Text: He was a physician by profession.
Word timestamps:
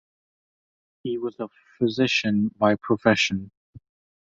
He 1.03 1.19
was 1.19 1.39
a 1.39 1.47
physician 1.77 2.49
by 2.57 2.73
profession. 2.73 3.51